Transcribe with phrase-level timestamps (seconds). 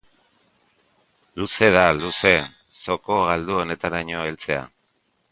[1.41, 2.31] Luze da, luze,
[2.79, 4.65] zoko galdu honetaraino heltzea.